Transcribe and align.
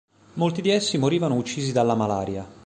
Molti 0.33 0.63
di 0.63 0.71
essi 0.71 0.97
morivano 0.97 1.35
uccisi 1.35 1.71
dalla 1.71 1.93
malaria. 1.93 2.43